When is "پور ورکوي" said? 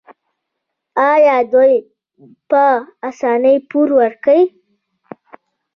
3.69-4.43